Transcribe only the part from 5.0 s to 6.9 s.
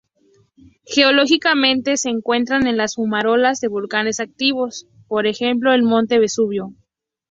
por ejemplo el Monte Vesubio.